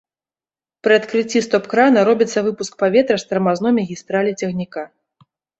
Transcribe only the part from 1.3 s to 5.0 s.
стоп-крана робіцца выпуск паветра з тармазной магістралі цягніка.